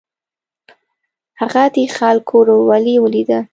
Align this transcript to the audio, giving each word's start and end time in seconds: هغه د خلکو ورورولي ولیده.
هغه 1.39 1.63
د 1.75 1.77
خلکو 1.97 2.33
ورورولي 2.39 2.95
ولیده. 2.99 3.39